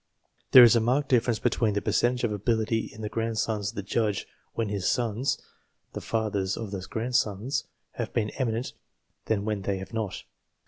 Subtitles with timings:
[0.49, 3.83] There is a marked difference between the percentage of ability in the grandsons of the
[3.83, 5.39] judge when his sons
[5.93, 8.73] (the fathers of those grandsons) have been eminent
[9.25, 10.23] than when they have not.